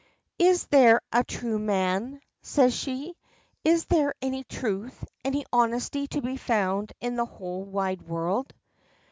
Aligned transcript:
"Is 0.39 0.65
there 0.65 0.99
a 1.13 1.23
true 1.23 1.59
man?" 1.59 2.21
says 2.41 2.73
she. 2.75 3.15
"Is 3.63 3.85
there 3.85 4.15
any 4.19 4.43
truth, 4.43 5.05
any 5.23 5.45
honesty 5.53 6.07
to 6.07 6.21
be 6.23 6.37
found 6.37 6.91
in 6.99 7.17
the 7.17 7.25
whole 7.25 7.63
wide 7.65 8.01
world?" 8.01 8.51